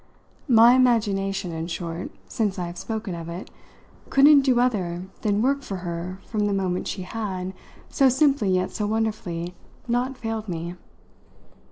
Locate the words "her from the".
5.85-6.53